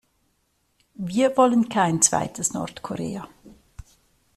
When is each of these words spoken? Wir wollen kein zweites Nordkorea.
Wir 0.95 1.37
wollen 1.37 1.69
kein 1.69 2.01
zweites 2.01 2.53
Nordkorea. 2.55 3.29